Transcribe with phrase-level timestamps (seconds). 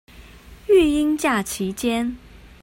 [0.65, 2.17] 育嬰假期間